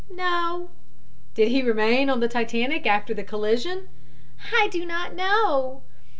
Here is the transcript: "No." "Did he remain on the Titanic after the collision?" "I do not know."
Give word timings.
"No." 0.09 0.71
"Did 1.35 1.49
he 1.49 1.61
remain 1.61 2.09
on 2.09 2.21
the 2.21 2.27
Titanic 2.27 2.87
after 2.87 3.13
the 3.13 3.23
collision?" 3.23 3.87
"I 4.51 4.67
do 4.71 4.83
not 4.83 5.13
know." 5.13 5.83